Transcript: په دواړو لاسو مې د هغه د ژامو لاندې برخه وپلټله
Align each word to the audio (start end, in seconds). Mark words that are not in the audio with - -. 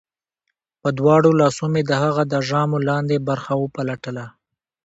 په 0.81 0.89
دواړو 0.99 1.29
لاسو 1.41 1.63
مې 1.73 1.81
د 1.85 1.91
هغه 2.03 2.23
د 2.33 2.33
ژامو 2.49 2.77
لاندې 2.89 3.25
برخه 3.29 3.53
وپلټله 3.57 4.25